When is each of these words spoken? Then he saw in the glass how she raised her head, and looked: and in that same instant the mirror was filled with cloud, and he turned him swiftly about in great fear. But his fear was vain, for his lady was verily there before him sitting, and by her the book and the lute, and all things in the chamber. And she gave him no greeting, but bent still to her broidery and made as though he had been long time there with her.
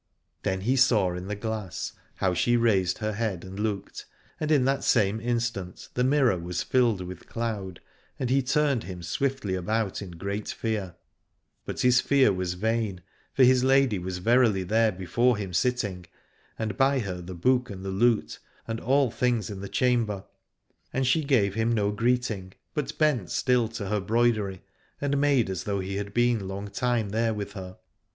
Then 0.41 0.61
he 0.61 0.77
saw 0.77 1.13
in 1.15 1.27
the 1.27 1.35
glass 1.35 1.93
how 2.15 2.33
she 2.33 2.57
raised 2.57 2.97
her 2.97 3.13
head, 3.13 3.43
and 3.43 3.59
looked: 3.59 4.07
and 4.39 4.49
in 4.51 4.65
that 4.65 4.83
same 4.83 5.21
instant 5.21 5.89
the 5.93 6.03
mirror 6.03 6.39
was 6.39 6.63
filled 6.63 7.01
with 7.01 7.27
cloud, 7.29 7.79
and 8.17 8.31
he 8.31 8.41
turned 8.41 8.85
him 8.85 9.03
swiftly 9.03 9.53
about 9.53 10.01
in 10.01 10.09
great 10.09 10.47
fear. 10.47 10.95
But 11.67 11.81
his 11.81 12.01
fear 12.01 12.33
was 12.33 12.55
vain, 12.55 13.03
for 13.35 13.43
his 13.43 13.63
lady 13.63 13.99
was 13.99 14.17
verily 14.17 14.63
there 14.63 14.91
before 14.91 15.37
him 15.37 15.53
sitting, 15.53 16.07
and 16.57 16.75
by 16.75 16.97
her 16.97 17.21
the 17.21 17.35
book 17.35 17.69
and 17.69 17.85
the 17.85 17.89
lute, 17.89 18.39
and 18.67 18.79
all 18.79 19.11
things 19.11 19.51
in 19.51 19.59
the 19.59 19.69
chamber. 19.69 20.23
And 20.91 21.05
she 21.05 21.23
gave 21.23 21.53
him 21.53 21.71
no 21.71 21.91
greeting, 21.91 22.53
but 22.73 22.97
bent 22.97 23.29
still 23.29 23.67
to 23.67 23.89
her 23.89 23.99
broidery 23.99 24.63
and 24.99 25.21
made 25.21 25.47
as 25.47 25.65
though 25.65 25.79
he 25.79 25.97
had 25.97 26.11
been 26.11 26.47
long 26.47 26.69
time 26.69 27.09
there 27.11 27.35
with 27.35 27.53
her. 27.53 27.77